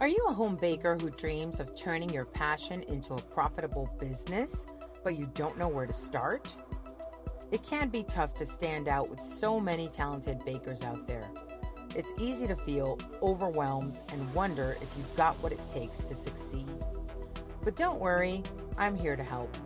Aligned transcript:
Are 0.00 0.08
you 0.08 0.26
a 0.28 0.32
home 0.32 0.56
baker 0.56 0.98
who 1.00 1.08
dreams 1.10 1.60
of 1.60 1.76
turning 1.76 2.10
your 2.10 2.24
passion 2.24 2.82
into 2.88 3.14
a 3.14 3.22
profitable 3.22 3.88
business, 4.00 4.66
but 5.04 5.16
you 5.16 5.30
don't 5.34 5.56
know 5.56 5.68
where 5.68 5.86
to 5.86 5.92
start? 5.92 6.56
It 7.52 7.62
can 7.62 7.90
be 7.90 8.02
tough 8.02 8.34
to 8.36 8.46
stand 8.46 8.88
out 8.88 9.08
with 9.08 9.20
so 9.20 9.60
many 9.60 9.86
talented 9.86 10.44
bakers 10.44 10.82
out 10.82 11.06
there. 11.06 11.30
It's 11.94 12.12
easy 12.20 12.48
to 12.48 12.56
feel 12.56 12.98
overwhelmed 13.22 14.00
and 14.12 14.34
wonder 14.34 14.76
if 14.82 14.92
you've 14.96 15.16
got 15.16 15.36
what 15.36 15.52
it 15.52 15.60
takes 15.72 15.98
to 15.98 16.14
succeed. 16.16 16.68
But 17.62 17.76
don't 17.76 18.00
worry, 18.00 18.42
I'm 18.76 18.96
here 18.96 19.14
to 19.14 19.22
help. 19.22 19.56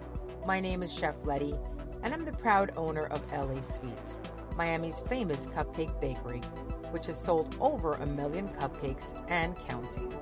My 0.46 0.60
name 0.60 0.82
is 0.82 0.92
Chef 0.92 1.14
Letty, 1.24 1.54
and 2.02 2.12
I'm 2.12 2.26
the 2.26 2.32
proud 2.32 2.72
owner 2.76 3.06
of 3.06 3.22
LA 3.32 3.62
Sweets, 3.62 4.18
Miami's 4.58 5.00
famous 5.00 5.46
cupcake 5.46 5.98
bakery 6.02 6.42
which 6.90 7.06
has 7.06 7.18
sold 7.18 7.56
over 7.60 7.94
a 7.94 8.06
million 8.06 8.48
cupcakes 8.60 9.22
and 9.28 9.56
counting. 9.68 10.12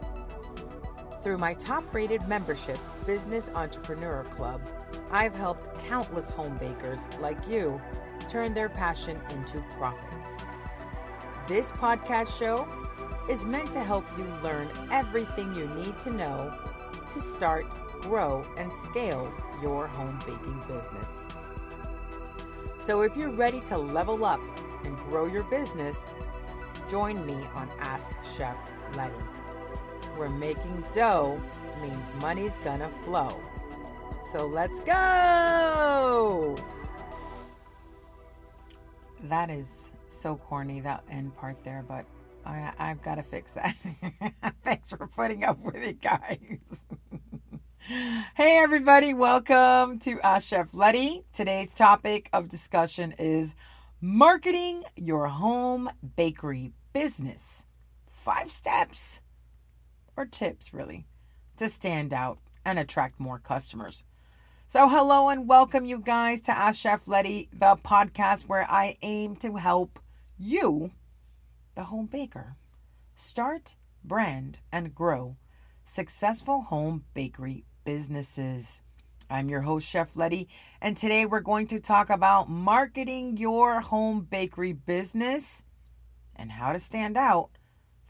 Through 1.22 1.38
my 1.38 1.54
top 1.54 1.92
rated 1.92 2.26
membership, 2.28 2.78
Business 3.06 3.50
Entrepreneur 3.54 4.24
Club, 4.36 4.60
I've 5.10 5.34
helped 5.34 5.78
countless 5.86 6.30
home 6.30 6.56
bakers 6.56 7.00
like 7.20 7.48
you 7.48 7.80
turn 8.28 8.54
their 8.54 8.68
passion 8.68 9.20
into 9.30 9.62
profits. 9.76 10.44
This 11.46 11.70
podcast 11.72 12.36
show 12.38 12.68
is 13.28 13.44
meant 13.44 13.72
to 13.72 13.82
help 13.82 14.04
you 14.18 14.24
learn 14.42 14.68
everything 14.90 15.54
you 15.54 15.68
need 15.68 15.98
to 16.00 16.10
know 16.10 16.56
to 17.12 17.20
start, 17.20 17.64
grow, 18.02 18.46
and 18.56 18.70
scale 18.84 19.32
your 19.62 19.86
home 19.86 20.18
baking 20.20 20.62
business. 20.68 21.24
So 22.80 23.02
if 23.02 23.16
you're 23.16 23.30
ready 23.30 23.60
to 23.62 23.76
level 23.76 24.24
up 24.24 24.40
and 24.84 24.96
grow 25.10 25.26
your 25.26 25.42
business, 25.44 26.14
Join 26.90 27.26
me 27.26 27.34
on 27.56 27.68
Ask 27.80 28.12
Chef 28.36 28.56
Letty, 28.94 29.12
where 30.14 30.30
making 30.30 30.84
dough 30.92 31.40
means 31.82 32.06
money's 32.22 32.56
gonna 32.58 32.88
flow. 33.02 33.40
So 34.30 34.46
let's 34.46 34.78
go! 34.80 36.54
That 39.24 39.50
is 39.50 39.90
so 40.08 40.36
corny, 40.36 40.78
that 40.78 41.02
end 41.10 41.36
part 41.36 41.56
there, 41.64 41.84
but 41.88 42.04
I, 42.44 42.70
I've 42.78 43.02
got 43.02 43.16
to 43.16 43.24
fix 43.24 43.54
that. 43.54 43.74
Thanks 44.62 44.90
for 44.90 45.08
putting 45.08 45.42
up 45.42 45.58
with 45.58 45.82
it, 45.82 46.00
guys. 46.00 46.38
hey, 48.36 48.58
everybody, 48.58 49.12
welcome 49.12 49.98
to 50.00 50.20
Ask 50.20 50.46
Chef 50.46 50.68
Letty. 50.72 51.24
Today's 51.32 51.70
topic 51.74 52.28
of 52.32 52.48
discussion 52.48 53.12
is 53.18 53.56
Marketing 54.02 54.84
your 54.94 55.26
home 55.26 55.88
bakery 56.16 56.72
business. 56.96 57.66
Five 58.08 58.50
steps 58.50 59.20
or 60.16 60.24
tips, 60.24 60.72
really, 60.72 61.06
to 61.58 61.68
stand 61.68 62.14
out 62.14 62.38
and 62.64 62.78
attract 62.78 63.20
more 63.20 63.38
customers. 63.38 64.02
So, 64.66 64.88
hello 64.88 65.28
and 65.28 65.46
welcome, 65.46 65.84
you 65.84 65.98
guys, 65.98 66.40
to 66.42 66.56
Ask 66.56 66.80
Chef 66.80 67.06
Letty, 67.06 67.50
the 67.52 67.76
podcast 67.76 68.48
where 68.48 68.64
I 68.66 68.96
aim 69.02 69.36
to 69.36 69.56
help 69.56 69.98
you, 70.38 70.90
the 71.74 71.84
home 71.84 72.06
baker, 72.06 72.56
start, 73.14 73.74
brand, 74.02 74.60
and 74.72 74.94
grow 74.94 75.36
successful 75.84 76.62
home 76.62 77.04
bakery 77.12 77.66
businesses. 77.84 78.80
I'm 79.28 79.50
your 79.50 79.60
host, 79.60 79.86
Chef 79.86 80.16
Letty, 80.16 80.48
and 80.80 80.96
today 80.96 81.26
we're 81.26 81.40
going 81.40 81.66
to 81.66 81.78
talk 81.78 82.08
about 82.08 82.48
marketing 82.48 83.36
your 83.36 83.82
home 83.82 84.22
bakery 84.22 84.72
business 84.72 85.62
and 86.36 86.52
how 86.52 86.72
to 86.72 86.78
stand 86.78 87.16
out 87.16 87.50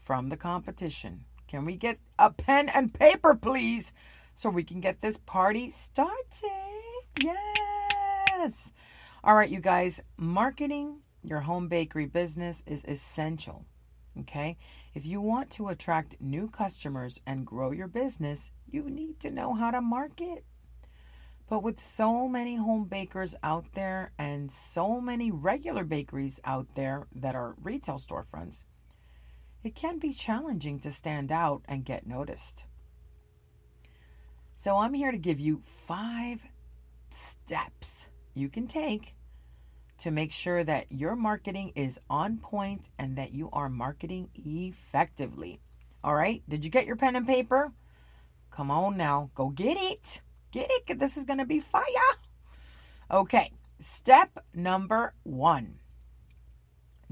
from 0.03 0.29
the 0.29 0.37
competition. 0.37 1.25
Can 1.47 1.65
we 1.65 1.75
get 1.75 1.99
a 2.19 2.31
pen 2.31 2.69
and 2.69 2.93
paper, 2.93 3.35
please, 3.35 3.93
so 4.35 4.49
we 4.49 4.63
can 4.63 4.81
get 4.81 5.01
this 5.01 5.17
party 5.25 5.69
started? 5.71 6.13
Yes. 7.23 8.71
All 9.23 9.35
right, 9.35 9.49
you 9.49 9.59
guys, 9.59 10.01
marketing 10.17 10.99
your 11.23 11.39
home 11.41 11.67
bakery 11.67 12.05
business 12.05 12.63
is 12.65 12.83
essential. 12.85 13.65
Okay. 14.19 14.57
If 14.93 15.05
you 15.05 15.21
want 15.21 15.51
to 15.51 15.69
attract 15.69 16.21
new 16.21 16.49
customers 16.49 17.19
and 17.25 17.45
grow 17.45 17.71
your 17.71 17.87
business, 17.87 18.51
you 18.69 18.89
need 18.89 19.19
to 19.21 19.31
know 19.31 19.53
how 19.53 19.71
to 19.71 19.81
market. 19.81 20.43
But 21.49 21.63
with 21.63 21.79
so 21.79 22.27
many 22.27 22.55
home 22.55 22.85
bakers 22.85 23.33
out 23.41 23.65
there 23.73 24.11
and 24.17 24.51
so 24.51 24.99
many 24.99 25.31
regular 25.31 25.85
bakeries 25.85 26.39
out 26.43 26.67
there 26.75 27.07
that 27.15 27.35
are 27.35 27.55
retail 27.61 27.99
storefronts, 27.99 28.65
it 29.63 29.73
can 29.73 29.97
be 29.97 30.13
challenging 30.13 30.79
to 30.79 30.91
stand 30.91 31.31
out 31.31 31.61
and 31.65 31.85
get 31.85 32.05
noticed. 32.05 32.65
So 34.55 34.75
I'm 34.75 34.93
here 34.93 35.11
to 35.11 35.17
give 35.17 35.39
you 35.39 35.61
five 35.87 36.41
steps 37.11 38.09
you 38.33 38.49
can 38.49 38.67
take 38.67 39.15
to 39.99 40.11
make 40.11 40.31
sure 40.31 40.63
that 40.63 40.91
your 40.91 41.15
marketing 41.15 41.71
is 41.75 41.99
on 42.09 42.37
point 42.37 42.89
and 42.99 43.17
that 43.17 43.31
you 43.31 43.49
are 43.53 43.69
marketing 43.69 44.29
effectively. 44.35 45.59
All 46.03 46.13
right, 46.13 46.43
did 46.47 46.63
you 46.63 46.71
get 46.71 46.85
your 46.85 46.95
pen 46.95 47.15
and 47.15 47.25
paper? 47.25 47.71
Come 48.51 48.69
on 48.69 48.97
now, 48.97 49.31
go 49.33 49.49
get 49.49 49.77
it. 49.77 50.21
This 50.95 51.17
is 51.17 51.25
going 51.25 51.39
to 51.39 51.45
be 51.45 51.59
fire. 51.59 51.83
Okay, 53.11 53.51
step 53.79 54.43
number 54.53 55.13
one 55.23 55.79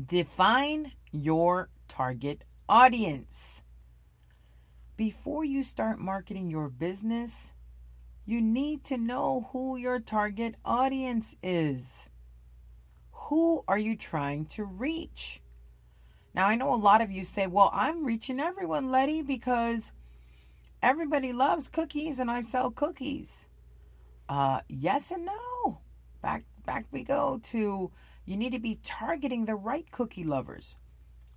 define 0.04 0.92
your 1.12 1.70
target 1.88 2.44
audience. 2.68 3.62
Before 4.98 5.46
you 5.46 5.64
start 5.64 6.00
marketing 6.00 6.50
your 6.50 6.70
business, 6.70 7.52
you 8.26 8.42
need 8.42 8.84
to 8.86 8.98
know 8.98 9.48
who 9.52 9.78
your 9.78 10.00
target 10.00 10.56
audience 10.66 11.36
is. 11.44 12.08
Who 13.12 13.64
are 13.68 13.78
you 13.78 13.96
trying 13.96 14.46
to 14.48 14.66
reach? 14.66 15.42
Now, 16.34 16.48
I 16.48 16.56
know 16.56 16.74
a 16.74 16.76
lot 16.76 17.02
of 17.02 17.12
you 17.12 17.24
say, 17.24 17.48
well, 17.48 17.70
I'm 17.74 18.04
reaching 18.04 18.40
everyone, 18.40 18.92
Letty, 18.92 19.22
because 19.22 19.92
everybody 20.82 21.34
loves 21.34 21.68
cookies 21.68 22.20
and 22.20 22.30
I 22.30 22.42
sell 22.42 22.72
cookies. 22.72 23.48
Uh, 24.28 24.62
yes 24.68 25.12
and 25.12 25.26
no. 25.26 25.80
Back 26.22 26.46
back 26.66 26.86
we 26.92 27.04
go 27.04 27.40
to 27.44 27.92
you 28.26 28.38
need 28.38 28.54
to 28.54 28.60
be 28.60 28.80
targeting 28.84 29.46
the 29.46 29.56
right 29.56 29.90
cookie 29.92 30.24
lovers. 30.24 30.76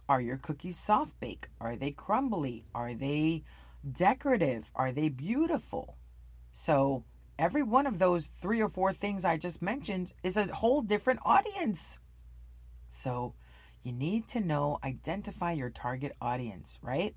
Are 0.09 0.21
your 0.21 0.39
cookies 0.39 0.79
soft 0.79 1.19
bake? 1.21 1.49
Are 1.61 1.77
they 1.77 1.91
crumbly? 1.91 2.65
Are 2.75 2.95
they 2.95 3.45
decorative? 3.93 4.71
Are 4.75 4.93
they 4.93 5.11
beautiful? 5.11 5.97
So 6.51 7.05
every 7.39 7.63
one 7.63 7.87
of 7.87 7.99
those 7.99 8.29
three 8.41 8.63
or 8.63 8.71
four 8.71 8.93
things 8.93 9.25
I 9.25 9.37
just 9.37 9.61
mentioned 9.61 10.13
is 10.23 10.37
a 10.37 10.47
whole 10.47 10.83
different 10.83 11.21
audience. 11.25 11.99
So 12.89 13.35
you 13.83 13.93
need 13.93 14.29
to 14.29 14.41
know, 14.41 14.79
identify 14.83 15.53
your 15.53 15.71
target 15.71 16.17
audience, 16.21 16.79
right? 16.83 17.15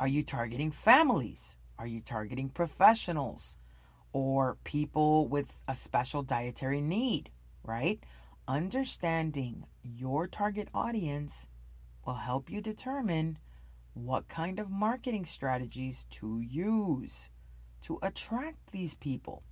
Are 0.00 0.08
you 0.08 0.22
targeting 0.22 0.70
families? 0.70 1.58
Are 1.78 1.86
you 1.86 2.00
targeting 2.00 2.48
professionals 2.48 3.58
or 4.14 4.56
people 4.64 5.28
with 5.28 5.54
a 5.68 5.74
special 5.74 6.22
dietary 6.22 6.80
need, 6.80 7.28
right? 7.62 8.02
Understanding 8.48 9.66
your 9.82 10.26
target 10.26 10.68
audience 10.72 11.46
will 12.06 12.14
help 12.14 12.48
you 12.48 12.62
determine 12.62 13.36
what 13.92 14.26
kind 14.26 14.58
of 14.58 14.70
marketing 14.70 15.26
strategies 15.26 16.06
to 16.12 16.40
use 16.40 17.28
to 17.82 17.98
attract 18.00 18.72
these 18.72 18.94
people. 18.94 19.42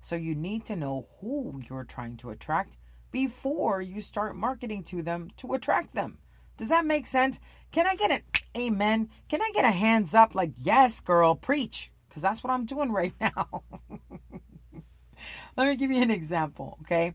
So 0.00 0.14
you 0.14 0.34
need 0.34 0.66
to 0.66 0.76
know 0.76 1.08
who 1.22 1.62
you're 1.70 1.84
trying 1.84 2.18
to 2.18 2.32
attract 2.32 2.76
before 3.12 3.80
you 3.80 4.02
start 4.02 4.36
marketing 4.36 4.84
to 4.84 5.00
them 5.00 5.30
to 5.38 5.54
attract 5.54 5.94
them. 5.94 6.18
Does 6.58 6.68
that 6.68 6.84
make 6.84 7.06
sense? 7.06 7.40
Can 7.72 7.86
I 7.86 7.94
get 7.94 8.10
an 8.10 8.20
amen? 8.56 9.10
Can 9.28 9.42
I 9.42 9.50
get 9.54 9.64
a 9.64 9.70
hands 9.70 10.14
up 10.14 10.34
like, 10.34 10.52
yes, 10.56 11.00
girl, 11.00 11.34
preach? 11.34 11.90
Because 12.08 12.22
that's 12.22 12.42
what 12.42 12.52
I'm 12.52 12.64
doing 12.64 12.90
right 12.92 13.14
now. 13.20 13.62
Let 15.56 15.68
me 15.68 15.76
give 15.76 15.90
you 15.90 16.02
an 16.02 16.10
example, 16.10 16.78
okay? 16.82 17.14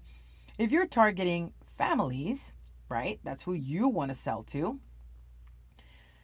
If 0.58 0.72
you're 0.72 0.88
targeting 0.88 1.54
families, 1.78 2.54
right, 2.90 3.20
that's 3.24 3.44
who 3.44 3.54
you 3.54 3.88
want 3.88 4.12
to 4.12 4.16
sell 4.16 4.44
to, 4.44 4.80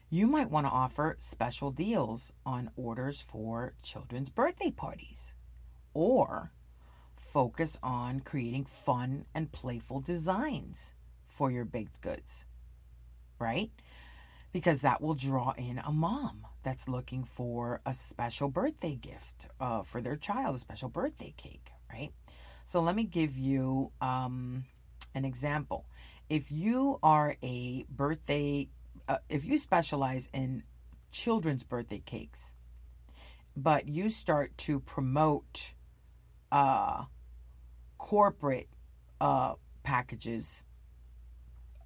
you 0.09 0.27
might 0.27 0.49
want 0.49 0.65
to 0.65 0.71
offer 0.71 1.15
special 1.19 1.71
deals 1.71 2.31
on 2.45 2.71
orders 2.75 3.21
for 3.21 3.73
children's 3.83 4.29
birthday 4.29 4.71
parties 4.71 5.33
or 5.93 6.51
focus 7.15 7.77
on 7.83 8.21
creating 8.21 8.65
fun 8.85 9.25
and 9.35 9.51
playful 9.51 9.99
designs 9.99 10.93
for 11.27 11.51
your 11.51 11.65
baked 11.65 11.99
goods 12.01 12.45
right? 13.39 13.71
Because 14.53 14.81
that 14.81 15.01
will 15.01 15.13
draw 15.13 15.53
in 15.57 15.79
a 15.79 15.91
mom 15.91 16.45
that's 16.63 16.87
looking 16.87 17.23
for 17.23 17.81
a 17.85 17.93
special 17.93 18.49
birthday 18.49 18.95
gift 18.95 19.47
uh, 19.59 19.83
for 19.83 20.01
their 20.01 20.15
child, 20.15 20.55
a 20.55 20.59
special 20.59 20.89
birthday 20.89 21.33
cake, 21.37 21.71
right? 21.91 22.11
So 22.65 22.81
let 22.81 22.95
me 22.95 23.03
give 23.03 23.37
you 23.37 23.91
um, 24.01 24.65
an 25.15 25.25
example. 25.25 25.85
If 26.29 26.51
you 26.51 26.99
are 27.03 27.35
a 27.41 27.85
birthday, 27.89 28.67
uh, 29.07 29.19
if 29.29 29.45
you 29.45 29.57
specialize 29.57 30.29
in 30.33 30.63
children's 31.11 31.63
birthday 31.63 32.01
cakes, 32.05 32.53
but 33.55 33.87
you 33.87 34.09
start 34.09 34.57
to 34.57 34.79
promote 34.81 35.73
uh, 36.51 37.05
corporate 37.97 38.67
uh, 39.21 39.53
packages, 39.83 40.61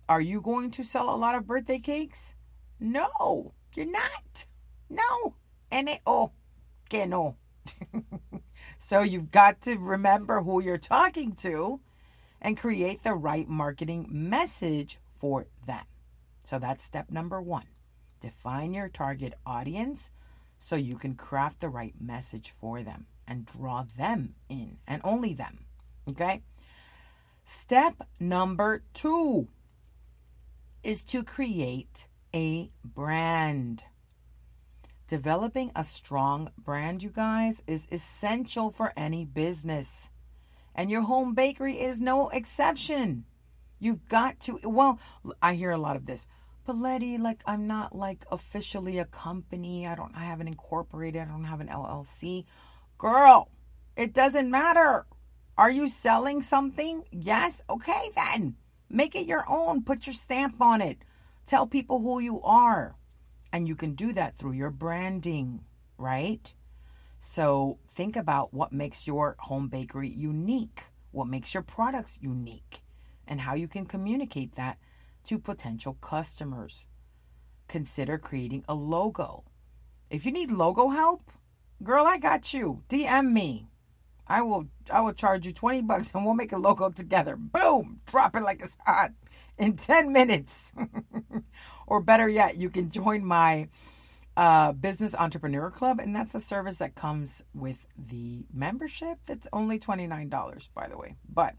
are 0.09 0.21
you 0.21 0.41
going 0.41 0.71
to 0.71 0.83
sell 0.83 1.13
a 1.13 1.15
lot 1.15 1.35
of 1.35 1.45
birthday 1.45 1.79
cakes? 1.79 2.35
No, 2.83 3.54
you're 3.75 3.86
not. 3.86 4.45
No. 4.89 5.36
Oh, 6.07 6.31
que 6.89 7.06
no. 7.06 7.38
so 8.80 9.01
you've 9.01 9.30
got 9.30 9.62
to 9.62 9.78
remember 9.78 10.42
who 10.42 10.63
you're 10.63 10.80
talking 10.80 11.36
to 11.36 11.80
and 12.42 12.57
create 12.57 13.04
the 13.04 13.13
right 13.13 13.48
marketing 13.48 14.07
message 14.10 15.00
for 15.19 15.45
them. 15.68 15.86
So 16.44 16.57
that's 16.57 16.83
step 16.83 17.12
number 17.12 17.39
one. 17.39 17.68
Define 18.19 18.74
your 18.74 18.89
target 18.89 19.36
audience 19.45 20.10
so 20.57 20.75
you 20.75 20.98
can 20.98 21.13
craft 21.13 21.60
the 21.60 21.69
right 21.69 21.94
message 22.01 22.51
for 22.60 22.81
them 22.81 23.06
and 23.28 23.45
draw 23.45 23.86
them 23.95 24.33
in 24.50 24.80
and 24.88 25.01
only 25.04 25.36
them. 25.36 25.66
Okay? 26.10 26.42
Step 27.45 28.07
number 28.19 28.81
two 28.95 29.48
is 30.83 31.04
to 31.04 31.24
create 31.24 32.07
a 32.33 32.72
brand. 32.83 33.83
Developing 35.07 35.72
a 35.75 35.83
strong 35.83 36.50
brand, 36.57 37.04
you 37.04 37.10
guys, 37.10 37.62
is 37.68 37.88
essential 37.92 38.72
for 38.72 38.94
any 38.95 39.25
business. 39.25 40.10
And 40.74 40.89
your 40.89 41.01
home 41.01 41.33
bakery 41.33 41.80
is 41.80 42.00
no 42.00 42.30
exception. 42.30 43.25
You've 43.80 44.07
got 44.07 44.39
to, 44.42 44.60
well, 44.63 45.00
I 45.42 45.56
hear 45.56 45.72
a 45.72 45.78
lot 45.78 45.95
of 45.95 46.06
this. 46.06 46.28
But 46.66 46.78
Letty, 46.78 47.18
like, 47.18 47.42
I'm 47.45 47.68
not 47.68 47.95
like 47.95 48.24
officially 48.31 49.00
a 49.00 49.06
company. 49.06 49.88
I 49.88 49.95
don't, 49.95 50.16
I 50.16 50.24
haven't 50.24 50.48
incorporated. 50.48 51.22
I 51.22 51.25
don't 51.25 51.44
have 51.44 51.60
an 51.60 51.68
LLC. 51.68 52.45
Girl, 52.98 53.50
it 53.98 54.13
doesn't 54.13 54.50
matter. 54.50 55.06
Are 55.57 55.72
you 55.72 55.88
selling 55.88 56.42
something? 56.42 57.04
Yes. 57.12 57.62
Okay, 57.69 58.12
then 58.16 58.56
make 58.89 59.16
it 59.16 59.25
your 59.25 59.44
own. 59.48 59.83
Put 59.83 60.07
your 60.07 60.13
stamp 60.13 60.62
on 60.62 60.81
it. 60.81 60.98
Tell 61.45 61.67
people 61.67 61.99
who 61.99 62.19
you 62.19 62.41
are. 62.41 62.95
And 63.53 63.67
you 63.67 63.75
can 63.75 63.95
do 63.95 64.13
that 64.13 64.38
through 64.38 64.53
your 64.53 64.69
branding, 64.69 65.65
right? 65.97 66.53
So 67.19 67.77
think 67.89 68.15
about 68.15 68.53
what 68.53 68.71
makes 68.71 69.05
your 69.05 69.35
home 69.39 69.67
bakery 69.67 70.09
unique, 70.09 70.83
what 71.11 71.27
makes 71.27 71.53
your 71.53 71.63
products 71.63 72.17
unique, 72.21 72.81
and 73.27 73.39
how 73.39 73.53
you 73.53 73.67
can 73.67 73.85
communicate 73.85 74.55
that 74.55 74.77
to 75.25 75.38
potential 75.38 75.95
customers. 76.01 76.85
Consider 77.67 78.17
creating 78.17 78.65
a 78.67 78.73
logo. 78.73 79.44
If 80.09 80.25
you 80.25 80.31
need 80.31 80.51
logo 80.51 80.89
help, 80.89 81.31
girl, 81.83 82.05
I 82.05 82.17
got 82.17 82.53
you. 82.53 82.83
DM 82.89 83.31
me. 83.31 83.67
I 84.31 84.42
will 84.44 84.66
I 84.89 85.01
will 85.01 85.12
charge 85.12 85.45
you 85.45 85.51
20 85.51 85.81
bucks 85.81 86.12
and 86.13 86.24
we'll 86.24 86.36
make 86.36 86.54
a 86.54 86.57
logo 86.57 86.89
together. 86.89 87.36
Boom, 87.36 88.00
drop 88.06 88.33
it 88.38 88.44
like 88.44 88.62
it's 88.62 88.78
hot 88.86 89.12
in 89.57 89.75
10 89.75 90.13
minutes. 90.13 90.72
or 91.88 92.00
better 92.00 92.30
yet, 92.30 92.56
you 92.56 92.69
can 92.69 92.92
join 92.92 93.25
my 93.25 93.68
uh, 94.38 94.72
business 94.72 95.13
entrepreneur 95.16 95.69
club 95.69 96.00
and 96.00 96.16
that's 96.16 96.33
a 96.33 96.39
service 96.39 96.78
that 96.78 96.95
comes 96.95 97.44
with 97.54 97.86
the 97.98 98.45
membership. 98.54 99.18
That's 99.25 99.50
only 99.51 99.80
$29 99.80 100.69
by 100.74 100.88
the 100.88 100.98
way. 100.98 101.16
But 101.28 101.56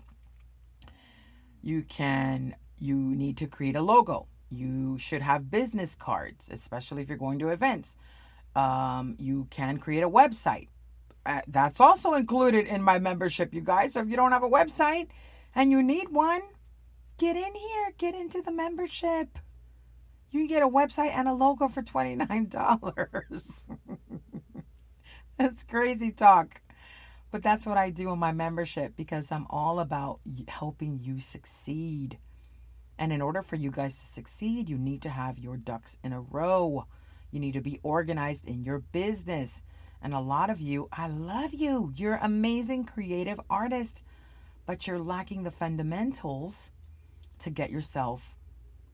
you 1.61 1.83
can 1.83 2.57
you 2.79 2.97
need 2.97 3.37
to 3.37 3.49
create 3.49 3.77
a 3.77 3.83
logo. 3.83 4.29
You 4.49 4.99
should 4.99 5.21
have 5.21 5.51
business 5.51 5.95
cards, 5.95 6.49
especially 6.51 7.03
if 7.03 7.11
you're 7.11 7.19
going 7.19 7.39
to 7.41 7.51
events. 7.51 7.97
Um, 8.57 9.17
you 9.19 9.47
can 9.51 9.77
create 9.79 10.03
a 10.03 10.09
website 10.09 10.69
Uh, 11.25 11.41
that's 11.47 11.79
also 11.79 12.15
included 12.15 12.67
in 12.67 12.83
my 12.83 12.99
membership, 12.99 13.55
you 13.55 13.61
guys. 13.61 13.93
So 13.93 14.01
if 14.01 14.09
you 14.09 14.17
don't 14.17 14.33
have 14.33 14.43
a 14.43 14.49
website 14.49 15.09
and 15.55 15.71
you 15.71 15.83
need 15.83 16.09
one, 16.09 16.43
get 17.19 17.37
in 17.37 17.55
here, 17.55 17.93
get 17.97 18.15
into 18.15 18.43
the 18.43 18.51
membership. 18.51 19.39
You 20.31 20.41
can 20.41 20.49
get 20.49 20.63
a 20.63 20.69
website 20.69 21.13
and 21.15 21.29
a 21.29 21.33
logo 21.33 21.69
for 21.69 21.83
$29. 21.83 23.65
that's 25.39 25.63
crazy 25.65 26.11
talk. 26.11 26.61
But 27.31 27.43
that's 27.43 27.65
what 27.65 27.79
I 27.79 27.91
do 27.91 28.13
in 28.13 28.19
my 28.19 28.33
membership 28.33 28.95
because 28.97 29.31
I'm 29.31 29.47
all 29.49 29.81
about 29.81 30.21
helping 30.49 30.99
you 31.01 31.21
succeed. 31.21 32.19
And 32.99 33.13
in 33.13 33.23
order 33.23 33.43
for 33.43 33.57
you 33.57 33.71
guys 33.71 33.97
to 33.97 34.05
succeed, 34.05 34.69
you 34.69 34.77
need 34.77 35.03
to 35.03 35.09
have 35.09 35.39
your 35.39 35.57
ducks 35.57 35.97
in 36.03 36.13
a 36.13 36.21
row. 36.21 36.87
You 37.31 37.41
need 37.41 37.53
to 37.53 37.61
be 37.61 37.81
organized 37.83 38.45
in 38.45 38.65
your 38.65 38.81
business. 38.81 39.63
And 40.03 40.15
a 40.15 40.21
lot 40.21 40.51
of 40.51 40.61
you, 40.61 40.89
I 40.93 41.07
love 41.07 41.55
you. 41.55 41.93
You're 41.95 42.19
amazing 42.21 42.85
creative 42.85 43.41
artist, 43.49 44.03
but 44.67 44.87
you're 44.87 44.99
lacking 44.99 45.45
the 45.45 45.51
fundamentals 45.53 46.71
to 47.39 47.51
get 47.51 47.71
yourself 47.71 48.35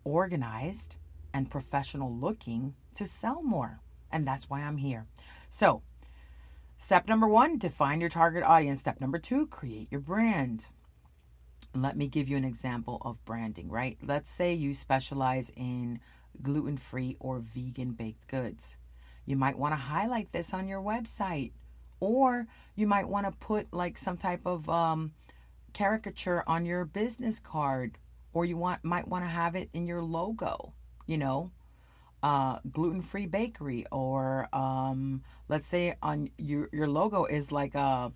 organized 0.04 0.96
and 1.32 1.50
professional 1.50 2.12
looking 2.14 2.74
to 2.94 3.06
sell 3.06 3.42
more. 3.42 3.80
And 4.12 4.26
that's 4.26 4.50
why 4.50 4.60
I'm 4.60 4.76
here. 4.76 5.06
So, 5.48 5.82
step 6.76 7.08
number 7.08 7.26
1, 7.26 7.58
define 7.58 8.00
your 8.00 8.10
target 8.10 8.42
audience. 8.42 8.80
Step 8.80 9.00
number 9.00 9.18
2, 9.18 9.46
create 9.48 9.88
your 9.90 10.00
brand. 10.00 10.66
Let 11.74 11.96
me 11.96 12.06
give 12.06 12.28
you 12.28 12.36
an 12.36 12.44
example 12.44 12.98
of 13.02 13.24
branding, 13.24 13.68
right? 13.68 13.96
Let's 14.02 14.30
say 14.30 14.54
you 14.54 14.74
specialize 14.74 15.52
in 15.56 16.00
gluten-free 16.42 17.16
or 17.20 17.40
vegan 17.40 17.92
baked 17.92 18.26
goods 18.28 18.77
you 19.28 19.36
might 19.36 19.58
want 19.58 19.72
to 19.72 19.76
highlight 19.76 20.32
this 20.32 20.54
on 20.54 20.68
your 20.68 20.80
website. 20.80 21.52
Or 22.00 22.46
you 22.76 22.86
might 22.86 23.08
want 23.08 23.26
to 23.26 23.32
put 23.32 23.72
like 23.74 23.98
some 23.98 24.16
type 24.16 24.46
of 24.46 24.68
um, 24.70 25.12
caricature 25.74 26.42
on 26.46 26.64
your 26.64 26.86
business 26.86 27.38
card. 27.38 27.98
Or 28.32 28.46
you 28.46 28.56
want 28.56 28.84
might 28.84 29.06
want 29.06 29.24
to 29.24 29.28
have 29.28 29.54
it 29.54 29.68
in 29.74 29.86
your 29.86 30.02
logo, 30.02 30.72
you 31.06 31.18
know, 31.18 31.50
uh, 32.22 32.60
gluten-free 32.72 33.26
bakery. 33.26 33.84
Or 33.92 34.48
um, 34.54 35.22
let's 35.48 35.68
say 35.68 35.94
on 36.02 36.30
your, 36.38 36.70
your 36.72 36.88
logo 36.88 37.26
is 37.26 37.52
like 37.52 37.74
a 37.74 37.80
uh, 37.80 38.10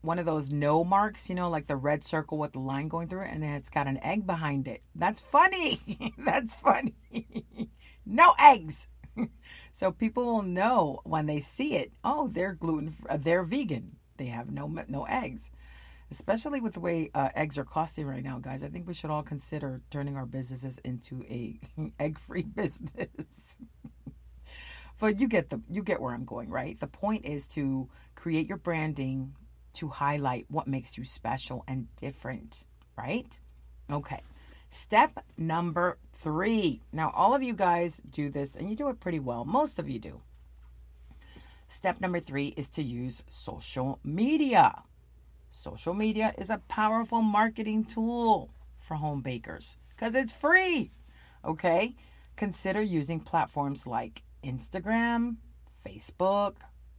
one 0.00 0.18
of 0.18 0.26
those 0.26 0.50
no 0.50 0.84
marks, 0.84 1.28
you 1.28 1.34
know, 1.34 1.50
like 1.50 1.66
the 1.66 1.76
red 1.76 2.04
circle 2.04 2.38
with 2.38 2.52
the 2.52 2.60
line 2.60 2.88
going 2.88 3.08
through 3.08 3.22
it, 3.22 3.32
and 3.32 3.44
it's 3.44 3.68
got 3.68 3.86
an 3.86 3.98
egg 4.02 4.26
behind 4.26 4.68
it. 4.68 4.80
That's 4.94 5.20
funny. 5.20 6.14
That's 6.18 6.54
funny. 6.54 6.94
no 8.06 8.32
eggs. 8.38 8.86
So 9.78 9.92
people 9.92 10.24
will 10.24 10.42
know 10.42 11.00
when 11.04 11.26
they 11.26 11.40
see 11.40 11.76
it. 11.76 11.92
Oh, 12.02 12.26
they're 12.26 12.54
gluten. 12.54 12.96
Uh, 13.08 13.16
they're 13.16 13.44
vegan. 13.44 13.94
They 14.16 14.26
have 14.26 14.50
no 14.50 14.66
no 14.88 15.04
eggs. 15.04 15.52
Especially 16.10 16.60
with 16.60 16.74
the 16.74 16.80
way 16.80 17.10
uh, 17.14 17.28
eggs 17.36 17.58
are 17.58 17.64
costing 17.64 18.04
right 18.04 18.24
now, 18.24 18.40
guys. 18.40 18.64
I 18.64 18.70
think 18.70 18.88
we 18.88 18.94
should 18.94 19.10
all 19.10 19.22
consider 19.22 19.80
turning 19.92 20.16
our 20.16 20.26
businesses 20.26 20.78
into 20.84 21.22
a 21.30 21.60
egg-free 22.00 22.42
business. 22.56 23.06
but 24.98 25.20
you 25.20 25.28
get 25.28 25.48
the 25.48 25.60
you 25.70 25.84
get 25.84 26.00
where 26.00 26.12
I'm 26.12 26.24
going, 26.24 26.50
right? 26.50 26.78
The 26.80 26.88
point 26.88 27.24
is 27.24 27.46
to 27.48 27.88
create 28.16 28.48
your 28.48 28.58
branding 28.58 29.36
to 29.74 29.86
highlight 29.86 30.46
what 30.48 30.66
makes 30.66 30.98
you 30.98 31.04
special 31.04 31.62
and 31.68 31.86
different, 31.94 32.64
right? 32.96 33.38
Okay. 33.88 34.22
Step 34.70 35.24
number 35.36 35.98
three. 36.12 36.82
Now, 36.92 37.10
all 37.14 37.34
of 37.34 37.42
you 37.42 37.54
guys 37.54 38.02
do 38.10 38.30
this 38.30 38.56
and 38.56 38.68
you 38.68 38.76
do 38.76 38.88
it 38.88 39.00
pretty 39.00 39.20
well. 39.20 39.44
Most 39.44 39.78
of 39.78 39.88
you 39.88 39.98
do. 39.98 40.20
Step 41.68 42.00
number 42.00 42.20
three 42.20 42.48
is 42.56 42.68
to 42.70 42.82
use 42.82 43.22
social 43.28 43.98
media. 44.02 44.82
Social 45.50 45.94
media 45.94 46.34
is 46.38 46.50
a 46.50 46.62
powerful 46.68 47.22
marketing 47.22 47.84
tool 47.84 48.50
for 48.78 48.94
home 48.94 49.20
bakers 49.20 49.76
because 49.90 50.14
it's 50.14 50.32
free. 50.32 50.90
Okay? 51.44 51.94
Consider 52.36 52.82
using 52.82 53.20
platforms 53.20 53.86
like 53.86 54.22
Instagram, 54.44 55.36
Facebook, 55.86 56.56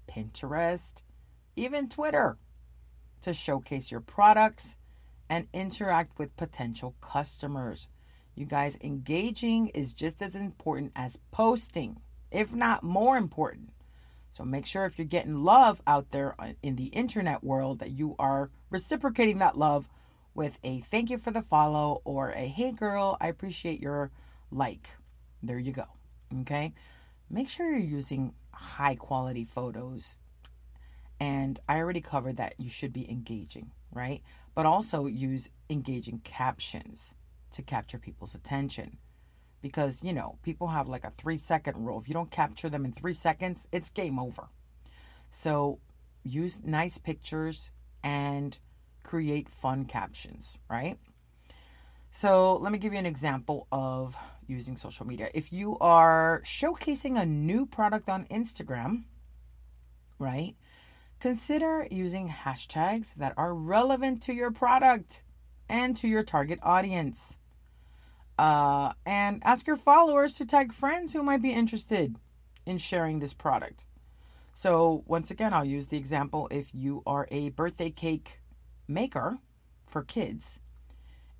Pinterest, 0.09 1.01
even 1.55 1.87
Twitter 1.87 2.37
to 3.21 3.33
showcase 3.33 3.91
your 3.91 4.01
products 4.01 4.77
and 5.29 5.47
interact 5.53 6.17
with 6.17 6.35
potential 6.35 6.95
customers. 7.01 7.87
You 8.35 8.45
guys, 8.45 8.77
engaging 8.81 9.67
is 9.69 9.93
just 9.93 10.21
as 10.21 10.35
important 10.35 10.93
as 10.95 11.19
posting, 11.31 11.99
if 12.31 12.53
not 12.53 12.83
more 12.83 13.17
important. 13.17 13.71
So 14.31 14.43
make 14.43 14.65
sure 14.65 14.85
if 14.85 14.97
you're 14.97 15.05
getting 15.05 15.43
love 15.43 15.81
out 15.87 16.11
there 16.11 16.35
uh, 16.39 16.53
in 16.61 16.75
the 16.75 16.85
internet 16.85 17.43
world 17.43 17.79
that 17.79 17.91
you 17.91 18.15
are 18.19 18.49
reciprocating 18.69 19.39
that 19.39 19.57
love 19.57 19.89
with 20.35 20.57
a 20.63 20.81
thank 20.91 21.09
you 21.09 21.17
for 21.17 21.31
the 21.31 21.41
follow 21.41 22.01
or 22.05 22.31
a 22.31 22.47
hey 22.47 22.71
girl, 22.71 23.17
I 23.19 23.27
appreciate 23.27 23.81
your 23.81 24.11
like. 24.51 24.89
There 25.41 25.59
you 25.59 25.71
go. 25.71 25.85
Okay? 26.41 26.73
Make 27.29 27.49
sure 27.49 27.69
you're 27.69 27.79
using 27.79 28.33
high 28.51 28.95
quality 28.95 29.45
photos. 29.45 30.15
And 31.19 31.59
I 31.67 31.77
already 31.79 32.01
covered 32.01 32.37
that 32.37 32.55
you 32.57 32.69
should 32.69 32.93
be 32.93 33.09
engaging, 33.09 33.71
right? 33.91 34.21
But 34.55 34.65
also 34.65 35.05
use 35.05 35.49
engaging 35.69 36.19
captions 36.23 37.13
to 37.51 37.61
capture 37.61 37.99
people's 37.99 38.35
attention. 38.35 38.97
because, 39.61 40.03
you 40.03 40.13
know, 40.13 40.37
people 40.43 40.67
have 40.67 40.87
like 40.87 41.03
a 41.03 41.11
three 41.11 41.37
second 41.37 41.85
rule. 41.85 41.99
If 41.99 42.07
you 42.07 42.13
don't 42.13 42.31
capture 42.31 42.69
them 42.69 42.85
in 42.85 42.93
three 42.93 43.13
seconds, 43.13 43.67
it's 43.71 43.89
game 43.89 44.19
over. 44.19 44.49
So 45.29 45.79
use 46.23 46.61
nice 46.63 46.97
pictures 46.97 47.71
and 48.03 48.57
create 49.03 49.49
fun 49.49 49.85
captions, 49.85 50.57
right? 50.69 50.97
So 52.11 52.57
let 52.57 52.71
me 52.71 52.79
give 52.79 52.93
you 52.93 52.99
an 52.99 53.05
example 53.05 53.67
of 53.71 54.15
using 54.47 54.75
social 54.75 55.05
media. 55.05 55.29
If 55.33 55.53
you 55.53 55.77
are 55.79 56.41
showcasing 56.45 57.19
a 57.21 57.25
new 57.25 57.65
product 57.65 58.09
on 58.09 58.25
Instagram, 58.25 59.03
right? 60.17 60.55
Consider 61.19 61.85
using 61.91 62.29
hashtags 62.29 63.15
that 63.15 63.33
are 63.35 63.53
relevant 63.53 64.23
to 64.23 64.33
your 64.33 64.51
product 64.51 65.21
and 65.67 65.97
to 65.97 66.07
your 66.07 66.23
target 66.23 66.59
audience. 66.63 67.37
Uh, 68.37 68.93
and 69.05 69.41
ask 69.43 69.67
your 69.67 69.75
followers 69.75 70.35
to 70.35 70.45
tag 70.45 70.71
friends 70.71 71.11
who 71.11 71.21
might 71.21 71.41
be 71.41 71.51
interested 71.51 72.15
in 72.65 72.77
sharing 72.77 73.19
this 73.19 73.33
product. 73.33 73.83
So, 74.53 75.03
once 75.07 75.29
again, 75.29 75.53
I'll 75.53 75.65
use 75.65 75.87
the 75.87 75.97
example 75.97 76.47
if 76.51 76.73
you 76.73 77.03
are 77.05 77.27
a 77.31 77.49
birthday 77.49 77.89
cake 77.89 78.39
maker 78.87 79.37
for 79.87 80.03
kids 80.03 80.61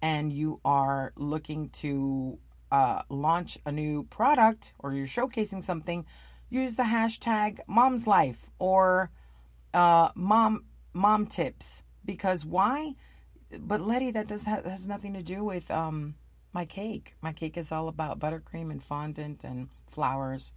and 0.01 0.31
you 0.33 0.59
are 0.65 1.13
looking 1.15 1.69
to 1.69 2.37
uh, 2.71 3.03
launch 3.09 3.57
a 3.65 3.71
new 3.71 4.03
product 4.03 4.73
or 4.79 4.93
you're 4.93 5.07
showcasing 5.07 5.63
something, 5.63 6.05
use 6.49 6.75
the 6.75 6.83
hashtag 6.83 7.59
mom's 7.67 8.07
life 8.07 8.49
or 8.59 9.09
uh, 9.73 10.09
mom 10.15 10.65
mom 10.93 11.27
tips 11.27 11.83
because 12.05 12.45
why? 12.45 12.95
But 13.57 13.81
Letty, 13.81 14.11
that 14.11 14.27
does 14.27 14.45
ha- 14.45 14.61
has 14.63 14.87
nothing 14.87 15.13
to 15.13 15.23
do 15.23 15.43
with 15.43 15.69
um, 15.71 16.15
my 16.53 16.65
cake. 16.65 17.15
My 17.21 17.33
cake 17.33 17.57
is 17.57 17.71
all 17.71 17.87
about 17.87 18.19
buttercream 18.19 18.71
and 18.71 18.83
fondant 18.83 19.43
and 19.43 19.69
flowers 19.91 20.53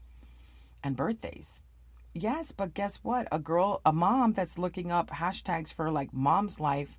and 0.82 0.96
birthdays. 0.96 1.60
Yes, 2.14 2.52
but 2.52 2.74
guess 2.74 2.96
what? 3.02 3.26
A 3.32 3.38
girl, 3.38 3.80
a 3.86 3.92
mom 3.92 4.34
that's 4.34 4.58
looking 4.58 4.92
up 4.92 5.10
hashtags 5.10 5.72
for 5.72 5.90
like 5.90 6.12
mom's 6.12 6.60
life 6.60 6.98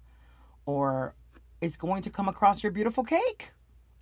or 0.65 1.13
is 1.62 1.77
going 1.77 2.01
to 2.03 2.10
come 2.10 2.27
across 2.27 2.63
your 2.63 2.72
beautiful 2.72 3.03
cake. 3.03 3.51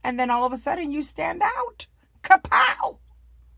And 0.04 0.20
then 0.20 0.32
all 0.32 0.46
of 0.46 0.54
a 0.54 0.58
sudden 0.58 0.92
you 0.92 1.04
stand 1.04 1.42
out. 1.44 1.88
Kapow! 2.24 2.98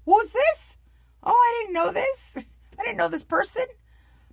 Who's 0.05 0.31
this? 0.31 0.77
Oh, 1.23 1.31
I 1.31 1.61
didn't 1.61 1.73
know 1.73 1.91
this. 1.91 2.37
I 2.79 2.83
didn't 2.83 2.97
know 2.97 3.07
this 3.07 3.23
person. 3.23 3.65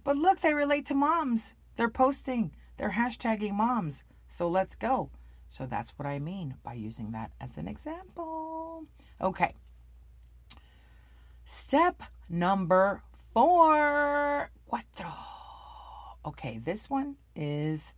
But 0.04 0.16
look, 0.16 0.40
they 0.40 0.54
relate 0.54 0.86
to 0.86 0.94
moms. 0.94 1.54
They're 1.76 1.88
posting, 1.88 2.52
they're 2.76 2.90
hashtagging 2.90 3.52
moms. 3.52 4.04
So 4.28 4.48
let's 4.48 4.74
go. 4.74 5.10
So 5.48 5.66
that's 5.66 5.90
what 5.98 6.06
I 6.06 6.18
mean 6.18 6.54
by 6.62 6.74
using 6.74 7.12
that 7.12 7.32
as 7.40 7.56
an 7.56 7.66
example. 7.66 8.84
Okay. 9.20 9.54
Step 11.44 12.02
number 12.28 13.02
four. 13.34 14.50
Cuatro. 14.70 15.12
Okay, 16.24 16.60
this 16.64 16.88
one 16.88 17.16
is. 17.34 17.94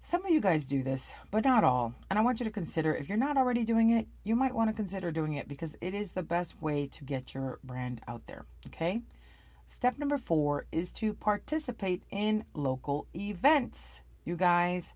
Some 0.00 0.24
of 0.24 0.30
you 0.30 0.40
guys 0.40 0.64
do 0.64 0.82
this, 0.82 1.12
but 1.30 1.44
not 1.44 1.64
all. 1.64 1.94
And 2.10 2.18
I 2.18 2.22
want 2.22 2.40
you 2.40 2.44
to 2.44 2.50
consider 2.50 2.94
if 2.94 3.08
you're 3.08 3.16
not 3.18 3.36
already 3.36 3.64
doing 3.64 3.90
it, 3.90 4.06
you 4.22 4.36
might 4.36 4.54
want 4.54 4.68
to 4.68 4.76
consider 4.76 5.10
doing 5.10 5.34
it 5.34 5.48
because 5.48 5.76
it 5.80 5.94
is 5.94 6.12
the 6.12 6.22
best 6.22 6.60
way 6.60 6.86
to 6.88 7.04
get 7.04 7.32
your 7.34 7.58
brand 7.64 8.00
out 8.06 8.26
there. 8.26 8.44
Okay. 8.66 9.00
Step 9.66 9.98
number 9.98 10.18
four 10.18 10.66
is 10.72 10.90
to 10.92 11.14
participate 11.14 12.02
in 12.10 12.44
local 12.54 13.06
events. 13.14 14.02
You 14.24 14.36
guys, 14.36 14.94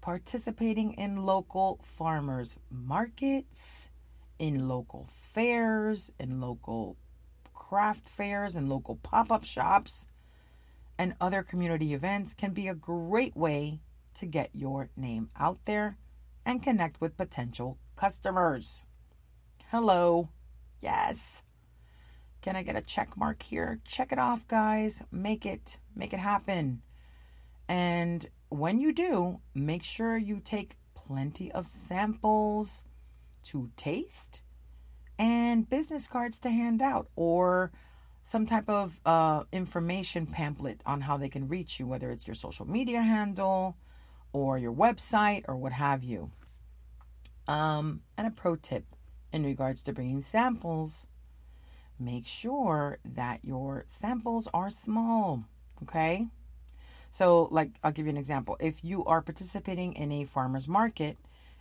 participating 0.00 0.92
in 0.94 1.24
local 1.24 1.80
farmers 1.82 2.58
markets, 2.70 3.90
in 4.38 4.68
local 4.68 5.08
fairs, 5.32 6.12
in 6.18 6.40
local 6.40 6.96
craft 7.54 8.08
fairs, 8.08 8.56
and 8.56 8.68
local 8.68 8.96
pop 8.96 9.30
up 9.30 9.44
shops, 9.44 10.06
and 10.98 11.14
other 11.20 11.42
community 11.42 11.94
events 11.94 12.34
can 12.34 12.52
be 12.52 12.68
a 12.68 12.74
great 12.74 13.36
way 13.36 13.80
to 14.14 14.26
get 14.26 14.50
your 14.52 14.88
name 14.96 15.30
out 15.38 15.58
there 15.64 15.96
and 16.44 16.62
connect 16.62 17.00
with 17.00 17.16
potential 17.16 17.78
customers. 17.96 18.84
Hello. 19.70 20.28
Yes. 20.80 21.42
Can 22.42 22.56
I 22.56 22.62
get 22.62 22.76
a 22.76 22.80
check 22.80 23.16
mark 23.16 23.42
here? 23.42 23.80
Check 23.84 24.12
it 24.12 24.18
off, 24.18 24.48
guys. 24.48 25.02
Make 25.12 25.44
it, 25.44 25.76
make 25.94 26.12
it 26.12 26.20
happen. 26.20 26.82
And 27.68 28.26
when 28.48 28.80
you 28.80 28.92
do, 28.92 29.40
make 29.54 29.82
sure 29.82 30.16
you 30.16 30.40
take 30.42 30.76
plenty 30.94 31.52
of 31.52 31.66
samples 31.66 32.84
to 33.44 33.70
taste 33.76 34.42
and 35.18 35.68
business 35.68 36.08
cards 36.08 36.38
to 36.38 36.50
hand 36.50 36.80
out 36.80 37.08
or 37.14 37.72
some 38.22 38.46
type 38.46 38.68
of 38.68 38.98
uh, 39.04 39.44
information 39.52 40.26
pamphlet 40.26 40.80
on 40.86 41.02
how 41.02 41.16
they 41.16 41.28
can 41.28 41.46
reach 41.46 41.78
you, 41.78 41.86
whether 41.86 42.10
it's 42.10 42.26
your 42.26 42.34
social 42.34 42.66
media 42.66 43.02
handle 43.02 43.76
or 44.32 44.56
your 44.56 44.72
website 44.72 45.44
or 45.46 45.56
what 45.56 45.72
have 45.72 46.02
you. 46.02 46.30
Um, 47.46 48.00
and 48.16 48.26
a 48.26 48.30
pro 48.30 48.56
tip 48.56 48.84
in 49.32 49.44
regards 49.44 49.82
to 49.84 49.92
bringing 49.92 50.22
samples 50.22 51.06
make 52.00 52.26
sure 52.26 52.98
that 53.04 53.44
your 53.44 53.84
samples 53.86 54.48
are 54.54 54.70
small. 54.70 55.44
Okay. 55.82 56.26
So, 57.10 57.48
like, 57.50 57.70
I'll 57.82 57.92
give 57.92 58.06
you 58.06 58.10
an 58.10 58.16
example. 58.16 58.56
If 58.60 58.84
you 58.84 59.04
are 59.04 59.20
participating 59.20 59.94
in 59.94 60.12
a 60.12 60.24
farmer's 60.24 60.68
market 60.68 61.18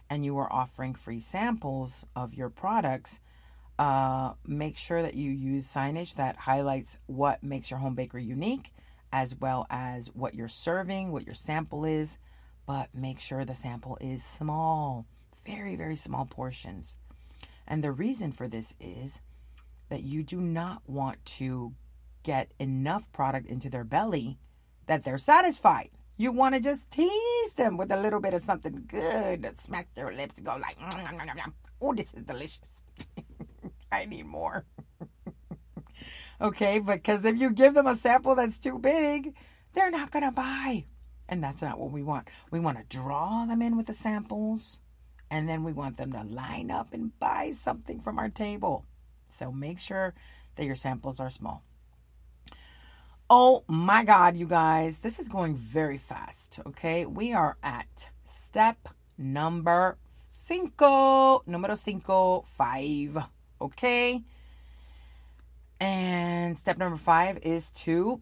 and 0.09 0.23
you 0.23 0.37
are 0.37 0.51
offering 0.51 0.93
free 0.93 1.19
samples 1.19 2.05
of 2.15 2.33
your 2.33 2.49
products, 2.49 3.19
uh, 3.79 4.33
make 4.45 4.77
sure 4.77 5.01
that 5.01 5.15
you 5.15 5.31
use 5.31 5.67
signage 5.67 6.15
that 6.15 6.35
highlights 6.35 6.97
what 7.07 7.41
makes 7.43 7.71
your 7.71 7.79
home 7.79 7.95
bakery 7.95 8.23
unique, 8.23 8.73
as 9.11 9.35
well 9.35 9.65
as 9.69 10.07
what 10.13 10.35
you're 10.35 10.47
serving, 10.47 11.11
what 11.11 11.25
your 11.25 11.35
sample 11.35 11.85
is. 11.85 12.19
But 12.67 12.93
make 12.93 13.19
sure 13.19 13.43
the 13.45 13.55
sample 13.55 13.97
is 13.99 14.23
small, 14.23 15.05
very, 15.45 15.75
very 15.75 15.95
small 15.95 16.25
portions. 16.25 16.95
And 17.67 17.83
the 17.83 17.91
reason 17.91 18.31
for 18.31 18.47
this 18.47 18.73
is 18.79 19.19
that 19.89 20.03
you 20.03 20.23
do 20.23 20.39
not 20.39 20.81
want 20.87 21.23
to 21.25 21.73
get 22.23 22.53
enough 22.59 23.11
product 23.11 23.47
into 23.47 23.69
their 23.69 23.83
belly 23.83 24.37
that 24.87 25.03
they're 25.03 25.17
satisfied. 25.17 25.89
You 26.17 26.31
want 26.31 26.55
to 26.55 26.61
just 26.61 26.89
tease 26.91 27.53
them 27.55 27.77
with 27.77 27.91
a 27.91 28.01
little 28.01 28.19
bit 28.19 28.33
of 28.33 28.41
something 28.41 28.83
good 28.87 29.43
that 29.43 29.59
smacks 29.59 29.91
their 29.95 30.13
lips 30.13 30.37
and 30.37 30.45
go 30.45 30.57
like, 30.57 30.77
mm, 30.79 31.53
oh, 31.81 31.93
this 31.93 32.13
is 32.13 32.23
delicious. 32.23 32.81
I 33.91 34.05
need 34.05 34.25
more. 34.25 34.65
okay, 36.41 36.79
because 36.79 37.23
if 37.23 37.37
you 37.39 37.51
give 37.51 37.73
them 37.73 37.87
a 37.87 37.95
sample 37.95 38.35
that's 38.35 38.59
too 38.59 38.77
big, 38.79 39.33
they're 39.73 39.91
not 39.91 40.11
going 40.11 40.25
to 40.25 40.31
buy. 40.31 40.85
And 41.29 41.43
that's 41.43 41.61
not 41.61 41.79
what 41.79 41.91
we 41.91 42.03
want. 42.03 42.27
We 42.51 42.59
want 42.59 42.77
to 42.79 42.97
draw 42.97 43.45
them 43.45 43.61
in 43.61 43.77
with 43.77 43.85
the 43.85 43.93
samples, 43.93 44.79
and 45.29 45.47
then 45.47 45.63
we 45.63 45.71
want 45.71 45.97
them 45.97 46.11
to 46.13 46.23
line 46.23 46.71
up 46.71 46.93
and 46.93 47.17
buy 47.19 47.51
something 47.51 48.01
from 48.01 48.19
our 48.19 48.29
table. 48.29 48.85
So 49.29 49.51
make 49.51 49.79
sure 49.79 50.13
that 50.55 50.65
your 50.65 50.75
samples 50.75 51.19
are 51.19 51.29
small. 51.29 51.63
Oh 53.29 53.63
my 53.67 54.03
God, 54.03 54.35
you 54.35 54.47
guys, 54.47 54.99
this 54.99 55.19
is 55.19 55.27
going 55.27 55.55
very 55.55 55.99
fast. 55.99 56.59
Okay, 56.65 57.05
we 57.05 57.33
are 57.33 57.57
at 57.61 58.09
step 58.25 58.89
number 59.17 59.97
cinco, 60.27 61.43
numero 61.45 61.75
cinco, 61.75 62.45
five. 62.57 63.17
Okay, 63.61 64.23
and 65.79 66.57
step 66.57 66.77
number 66.77 66.97
five 66.97 67.37
is 67.43 67.69
to 67.71 68.21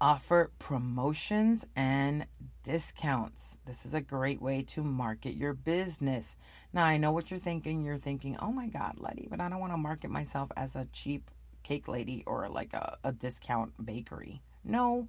offer 0.00 0.50
promotions 0.58 1.66
and 1.76 2.24
discounts. 2.62 3.58
This 3.66 3.84
is 3.86 3.94
a 3.94 4.00
great 4.00 4.40
way 4.40 4.62
to 4.62 4.82
market 4.82 5.34
your 5.34 5.54
business. 5.54 6.36
Now, 6.72 6.84
I 6.84 6.96
know 6.96 7.12
what 7.12 7.30
you're 7.30 7.40
thinking. 7.40 7.84
You're 7.84 7.98
thinking, 7.98 8.36
oh 8.40 8.52
my 8.52 8.66
God, 8.66 8.94
Letty, 8.98 9.26
but 9.30 9.40
I 9.40 9.48
don't 9.48 9.60
want 9.60 9.72
to 9.72 9.78
market 9.78 10.10
myself 10.10 10.50
as 10.56 10.76
a 10.76 10.86
cheap 10.92 11.30
cake 11.62 11.88
lady 11.88 12.22
or 12.26 12.48
like 12.48 12.72
a, 12.74 12.98
a 13.04 13.12
discount 13.12 13.72
bakery. 13.84 14.42
No, 14.64 15.08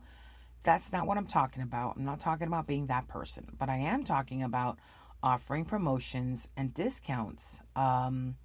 that's 0.64 0.92
not 0.92 1.08
what 1.08 1.18
I'm 1.18 1.28
talking 1.28 1.64
about. 1.64 1.98
I'm 1.98 2.06
not 2.06 2.20
talking 2.20 2.48
about 2.48 2.68
being 2.68 2.88
that 2.88 3.08
person, 3.08 3.48
but 3.58 3.70
I 3.70 3.78
am 3.78 4.04
talking 4.04 4.44
about 4.44 4.78
offering 5.24 5.66
promotions 5.66 6.48
and 6.58 6.74
discounts 6.74 7.60
um, 7.76 8.36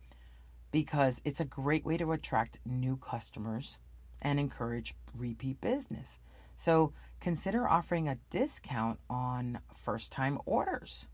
because 0.72 1.20
it's 1.24 1.40
a 1.40 1.44
great 1.44 1.84
way 1.84 1.96
to 1.96 2.12
attract 2.12 2.58
new 2.64 2.96
customers 2.96 3.78
and 4.22 4.38
encourage 4.40 4.94
repeat 5.14 5.60
business. 5.60 6.18
So 6.56 6.92
consider 7.20 7.68
offering 7.68 8.08
a 8.08 8.18
discount 8.30 8.98
on 9.08 9.60
first 9.84 10.10
time 10.12 10.38
orders 10.46 11.06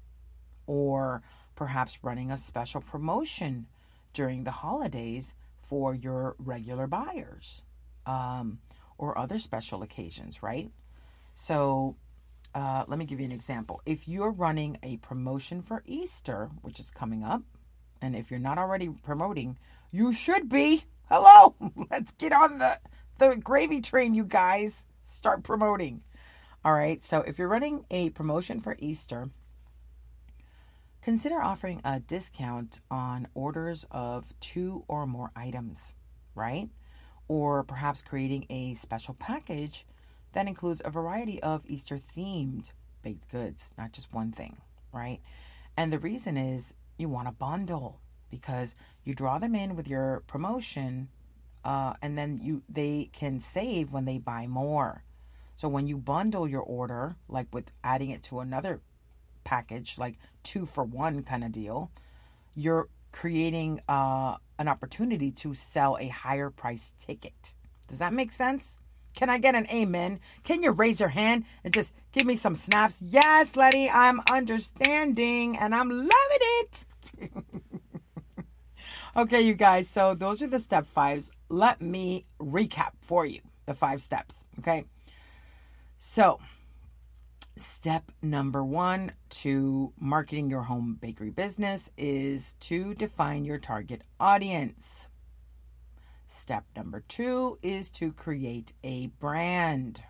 or 0.66 1.22
perhaps 1.54 1.98
running 2.02 2.30
a 2.30 2.36
special 2.38 2.80
promotion 2.80 3.66
during 4.14 4.44
the 4.44 4.50
holidays 4.50 5.34
for 5.68 5.94
your 5.94 6.36
regular 6.38 6.86
buyers 6.86 7.62
um, 8.06 8.58
or 8.98 9.18
other 9.18 9.38
special 9.38 9.82
occasions, 9.82 10.42
right? 10.42 10.70
So 11.34 11.96
uh, 12.54 12.84
let 12.88 12.98
me 12.98 13.04
give 13.04 13.20
you 13.20 13.26
an 13.26 13.32
example. 13.32 13.80
If 13.86 14.06
you're 14.08 14.30
running 14.30 14.78
a 14.82 14.96
promotion 14.98 15.62
for 15.62 15.82
Easter, 15.86 16.50
which 16.62 16.78
is 16.80 16.90
coming 16.90 17.24
up, 17.24 17.42
And 18.02 18.16
if 18.16 18.30
you're 18.30 18.40
not 18.40 18.58
already 18.58 18.88
promoting, 18.88 19.56
you 19.92 20.12
should 20.12 20.48
be. 20.48 20.84
Hello, 21.08 21.54
let's 21.90 22.12
get 22.12 22.32
on 22.32 22.58
the 22.58 22.78
the 23.18 23.36
gravy 23.36 23.80
train, 23.80 24.14
you 24.14 24.24
guys. 24.24 24.84
Start 25.12 25.42
promoting. 25.42 26.02
All 26.64 26.72
right. 26.72 27.04
So 27.04 27.18
if 27.20 27.38
you're 27.38 27.46
running 27.46 27.84
a 27.90 28.10
promotion 28.10 28.60
for 28.60 28.76
Easter, 28.78 29.28
consider 31.02 31.40
offering 31.40 31.82
a 31.84 32.00
discount 32.00 32.80
on 32.90 33.28
orders 33.34 33.84
of 33.90 34.24
two 34.40 34.84
or 34.88 35.06
more 35.06 35.30
items, 35.36 35.92
right? 36.34 36.70
Or 37.28 37.62
perhaps 37.62 38.00
creating 38.00 38.46
a 38.48 38.74
special 38.74 39.14
package 39.14 39.84
that 40.32 40.48
includes 40.48 40.80
a 40.82 40.90
variety 40.90 41.42
of 41.42 41.62
Easter 41.66 42.00
themed 42.16 42.72
baked 43.02 43.30
goods, 43.30 43.70
not 43.76 43.92
just 43.92 44.14
one 44.14 44.32
thing, 44.32 44.56
right? 44.92 45.20
And 45.76 45.92
the 45.92 45.98
reason 45.98 46.38
is 46.38 46.74
you 46.96 47.10
want 47.10 47.28
a 47.28 47.32
bundle 47.32 48.00
because 48.30 48.74
you 49.04 49.14
draw 49.14 49.38
them 49.38 49.54
in 49.54 49.76
with 49.76 49.86
your 49.88 50.22
promotion 50.26 51.08
uh, 51.64 51.94
and 52.02 52.16
then 52.16 52.38
you 52.42 52.62
they 52.68 53.10
can 53.12 53.40
save 53.40 53.92
when 53.92 54.04
they 54.04 54.18
buy 54.18 54.46
more. 54.46 55.04
So 55.56 55.68
when 55.68 55.86
you 55.86 55.96
bundle 55.96 56.48
your 56.48 56.62
order, 56.62 57.16
like 57.28 57.46
with 57.52 57.70
adding 57.84 58.10
it 58.10 58.22
to 58.24 58.40
another 58.40 58.80
package, 59.44 59.96
like 59.98 60.18
two 60.42 60.66
for 60.66 60.84
one 60.84 61.22
kind 61.22 61.44
of 61.44 61.52
deal, 61.52 61.90
you're 62.54 62.88
creating 63.12 63.80
uh, 63.88 64.36
an 64.58 64.68
opportunity 64.68 65.30
to 65.30 65.54
sell 65.54 65.96
a 66.00 66.08
higher 66.08 66.50
price 66.50 66.92
ticket. 66.98 67.54
Does 67.88 67.98
that 67.98 68.12
make 68.12 68.32
sense? 68.32 68.78
Can 69.14 69.28
I 69.28 69.38
get 69.38 69.54
an 69.54 69.66
amen? 69.70 70.20
Can 70.42 70.62
you 70.62 70.70
raise 70.70 70.98
your 70.98 71.10
hand 71.10 71.44
and 71.64 71.74
just 71.74 71.92
give 72.12 72.26
me 72.26 72.36
some 72.36 72.54
snaps? 72.54 73.00
Yes, 73.02 73.56
Letty, 73.56 73.90
I'm 73.90 74.22
understanding 74.30 75.58
and 75.58 75.74
I'm 75.74 75.90
loving 75.90 76.10
it. 76.40 76.84
okay, 79.16 79.42
you 79.42 79.54
guys, 79.54 79.88
so 79.88 80.14
those 80.14 80.42
are 80.42 80.46
the 80.46 80.60
step 80.60 80.86
fives. 80.86 81.30
Let 81.52 81.82
me 81.82 82.24
recap 82.40 82.92
for 83.02 83.26
you 83.26 83.42
the 83.66 83.74
five 83.74 84.02
steps. 84.02 84.46
Okay. 84.60 84.86
So, 85.98 86.40
step 87.58 88.10
number 88.22 88.64
one 88.64 89.12
to 89.42 89.92
marketing 90.00 90.48
your 90.48 90.62
home 90.62 90.96
bakery 90.98 91.28
business 91.28 91.90
is 91.98 92.54
to 92.60 92.94
define 92.94 93.44
your 93.44 93.58
target 93.58 94.00
audience. 94.18 95.08
Step 96.26 96.64
number 96.74 97.04
two 97.06 97.58
is 97.62 97.90
to 97.90 98.12
create 98.14 98.72
a 98.82 99.08
brand. 99.20 100.02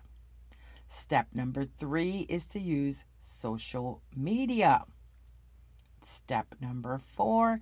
Step 0.87 1.27
number 1.33 1.65
three 1.65 2.25
is 2.29 2.47
to 2.47 2.59
use 2.61 3.03
social 3.21 4.01
media. 4.15 4.85
Step 6.03 6.55
number 6.61 7.01
four 7.17 7.59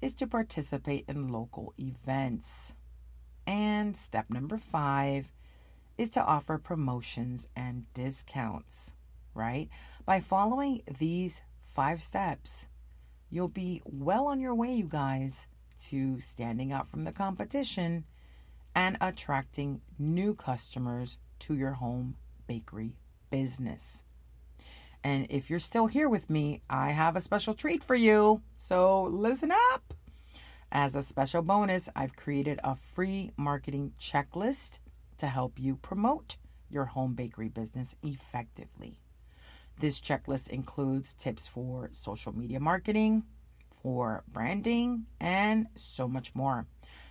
is 0.00 0.14
to 0.14 0.28
participate 0.28 1.04
in 1.08 1.26
local 1.26 1.74
events. 1.78 2.74
And 3.48 3.96
step 3.96 4.26
number 4.28 4.58
five 4.58 5.32
is 5.96 6.10
to 6.10 6.22
offer 6.22 6.58
promotions 6.58 7.48
and 7.56 7.86
discounts, 7.94 8.92
right? 9.32 9.70
By 10.04 10.20
following 10.20 10.82
these 10.98 11.40
five 11.64 12.02
steps, 12.02 12.66
you'll 13.30 13.48
be 13.48 13.80
well 13.86 14.26
on 14.26 14.38
your 14.38 14.54
way, 14.54 14.74
you 14.74 14.84
guys, 14.84 15.46
to 15.86 16.20
standing 16.20 16.74
out 16.74 16.90
from 16.90 17.04
the 17.04 17.12
competition 17.12 18.04
and 18.74 18.98
attracting 19.00 19.80
new 19.98 20.34
customers 20.34 21.16
to 21.38 21.54
your 21.54 21.72
home 21.72 22.16
bakery 22.46 22.96
business. 23.30 24.02
And 25.02 25.26
if 25.30 25.48
you're 25.48 25.58
still 25.58 25.86
here 25.86 26.10
with 26.10 26.28
me, 26.28 26.60
I 26.68 26.90
have 26.90 27.16
a 27.16 27.20
special 27.22 27.54
treat 27.54 27.82
for 27.82 27.94
you. 27.94 28.42
So 28.58 29.04
listen 29.04 29.52
up. 29.72 29.94
As 30.70 30.94
a 30.94 31.02
special 31.02 31.40
bonus, 31.40 31.88
I've 31.96 32.14
created 32.14 32.60
a 32.62 32.76
free 32.76 33.32
marketing 33.38 33.94
checklist 34.00 34.78
to 35.16 35.26
help 35.26 35.58
you 35.58 35.76
promote 35.76 36.36
your 36.70 36.84
home 36.84 37.14
bakery 37.14 37.48
business 37.48 37.94
effectively. 38.02 39.00
This 39.80 39.98
checklist 39.98 40.48
includes 40.48 41.14
tips 41.14 41.46
for 41.46 41.88
social 41.92 42.36
media 42.36 42.60
marketing, 42.60 43.22
for 43.82 44.24
branding, 44.28 45.06
and 45.18 45.68
so 45.74 46.06
much 46.06 46.34
more. 46.34 46.66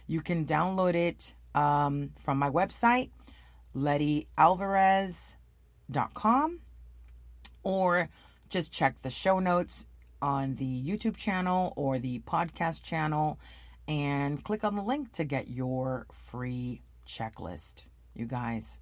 You 0.05 0.21
can 0.21 0.45
download 0.45 0.93
it 0.93 1.33
um, 1.55 2.11
from 2.23 2.37
my 2.37 2.51
website, 2.51 3.09
lettyalvarez.com, 3.75 6.59
or 7.63 8.09
just 8.49 8.71
check 8.71 9.01
the 9.01 9.09
show 9.09 9.39
notes 9.39 9.87
on 10.21 10.55
the 10.55 10.83
YouTube 10.83 11.15
channel 11.15 11.73
or 11.75 11.99
the 11.99 12.19
podcast 12.19 12.83
channel 12.83 13.39
and 13.87 14.43
click 14.43 14.63
on 14.63 14.75
the 14.75 14.81
link 14.81 15.11
to 15.13 15.23
get 15.23 15.47
your 15.47 16.07
free 16.11 16.81
checklist, 17.07 17.85
you 18.13 18.25
guys. 18.25 18.79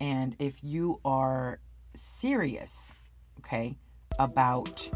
And 0.00 0.36
if 0.38 0.62
you 0.62 1.00
are 1.04 1.60
serious, 1.94 2.92
okay, 3.38 3.76
about 4.18 4.88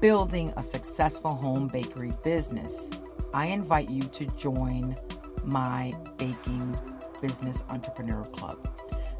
building 0.00 0.52
a 0.56 0.62
successful 0.62 1.34
home 1.34 1.68
bakery 1.68 2.12
business, 2.24 2.90
I 3.32 3.46
invite 3.46 3.90
you 3.90 4.02
to 4.02 4.26
join 4.26 4.96
my 5.44 5.94
Baking 6.16 6.76
Business 7.20 7.62
Entrepreneur 7.68 8.24
Club. 8.24 8.68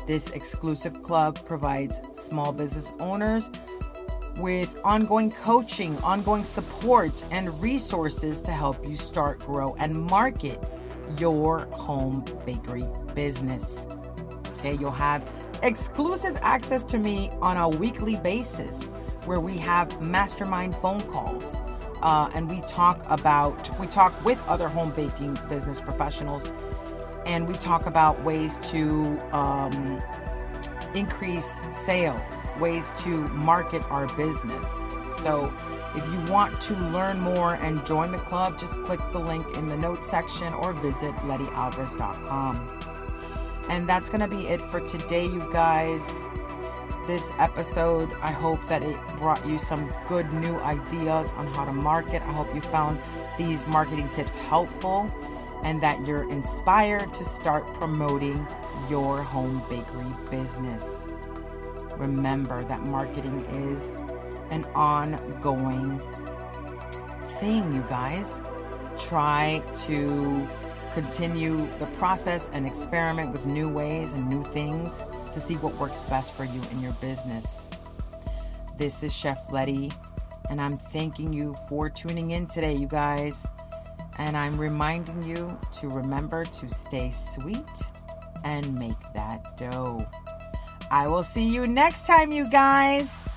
This 0.07 0.31
exclusive 0.31 1.03
club 1.03 1.45
provides 1.45 2.01
small 2.15 2.53
business 2.53 2.93
owners 2.99 3.51
with 4.39 4.77
ongoing 4.85 5.31
coaching, 5.33 5.97
ongoing 5.99 6.45
support, 6.45 7.13
and 7.31 7.61
resources 7.61 8.41
to 8.43 8.53
help 8.53 8.87
you 8.89 8.97
start, 8.97 9.41
grow, 9.41 9.75
and 9.79 9.95
market 10.11 10.65
your 11.19 11.61
home 11.73 12.25
bakery 12.47 12.85
business. 13.15 13.87
Okay, 14.59 14.75
you'll 14.75 14.91
have 14.91 15.31
exclusive 15.63 16.39
access 16.43 16.85
to 16.85 16.99
me 16.99 17.31
on 17.41 17.57
a 17.57 17.69
weekly 17.69 18.17
basis 18.17 18.85
where 19.25 19.41
we 19.41 19.57
have 19.59 20.01
mastermind 20.01 20.75
phone 20.77 21.01
calls. 21.03 21.57
Uh, 22.03 22.31
and 22.35 22.49
we 22.49 22.61
talk 22.63 23.03
about, 23.11 23.79
we 23.81 23.87
talk 23.89 24.25
with 24.25 24.41
other 24.49 24.69
home 24.69 24.91
baking 24.93 25.37
business 25.49 25.81
professionals, 25.81 26.53
and 27.27 27.49
we 27.49 27.55
talk 27.55 27.87
about 27.87 28.23
ways 28.23 28.57
to 28.63 29.19
um, 29.33 29.99
increase 30.95 31.61
sales, 31.71 32.23
ways 32.59 32.91
to 32.99 33.27
market 33.29 33.83
our 33.91 34.07
business. 34.17 34.67
So, 35.23 35.53
if 35.95 36.07
you 36.13 36.33
want 36.33 36.61
to 36.63 36.75
learn 36.75 37.19
more 37.19 37.55
and 37.55 37.85
join 37.85 38.13
the 38.13 38.19
club, 38.19 38.59
just 38.59 38.75
click 38.85 39.01
the 39.11 39.19
link 39.19 39.57
in 39.57 39.69
the 39.69 39.77
notes 39.77 40.09
section 40.09 40.53
or 40.55 40.73
visit 40.75 41.15
lettyalvarez.com. 41.17 42.79
And 43.69 43.89
that's 43.89 44.09
going 44.09 44.21
to 44.21 44.29
be 44.29 44.47
it 44.47 44.63
for 44.71 44.81
today, 44.81 45.25
you 45.25 45.49
guys. 45.53 46.03
This 47.07 47.31
episode, 47.39 48.13
I 48.21 48.31
hope 48.31 48.61
that 48.69 48.85
it 48.85 48.97
brought 49.19 49.45
you 49.47 49.59
some 49.59 49.91
good 50.09 50.31
new 50.35 50.57
ideas 50.59 51.31
on 51.37 51.47
how 51.55 51.65
to 51.65 51.73
market. 51.73 52.23
I 52.23 52.33
hope 52.33 52.55
you 52.55 52.61
found 52.61 53.01
these 53.39 53.67
marketing 53.67 54.11
tips 54.11 54.35
helpful 54.35 55.09
and 55.65 55.81
that 55.83 56.07
you're 56.07 56.29
inspired 56.31 57.13
to 57.15 57.25
start 57.25 57.73
promoting 57.75 58.47
your 58.89 59.23
home 59.23 59.63
bakery 59.69 60.13
business. 60.31 61.07
Remember 61.97 62.65
that 62.65 62.83
marketing 62.83 63.41
is 63.71 63.95
an 64.51 64.65
ongoing 64.75 66.01
thing, 67.41 67.73
you 67.75 67.81
guys. 67.89 68.41
Try 68.99 69.63
to 69.87 70.49
continue 70.95 71.69
the 71.79 71.87
process 71.99 72.49
and 72.53 72.67
experiment 72.67 73.33
with 73.33 73.47
new 73.47 73.69
ways 73.69 74.13
and 74.13 74.29
new 74.29 74.43
things 74.45 75.05
to 75.33 75.41
see 75.41 75.55
what 75.57 75.75
works 75.75 75.99
best 76.09 76.33
for 76.33 76.45
you 76.45 76.61
in 76.73 76.81
your 76.81 76.93
business. 76.95 77.67
This 78.79 79.03
is 79.03 79.15
Chef 79.15 79.53
Letty, 79.53 79.91
and 80.51 80.61
I'm 80.61 80.79
thanking 80.79 81.33
you 81.33 81.55
for 81.69 81.91
tuning 81.91 82.31
in 82.31 82.47
today, 82.47 82.75
you 82.75 82.87
guys. 82.87 83.45
And 84.19 84.37
I'm 84.37 84.59
reminding 84.59 85.23
you 85.23 85.59
to 85.81 85.89
remember 85.89 86.45
to 86.45 86.71
stay 86.71 87.13
sweet 87.13 87.65
and 88.45 88.75
make 88.75 88.99
that 89.15 89.57
dough. 89.57 90.07
I 90.91 91.07
will 91.07 91.23
see 91.23 91.45
you 91.45 91.67
next 91.67 92.07
time, 92.07 92.33
you 92.33 92.49
guys. 92.51 93.28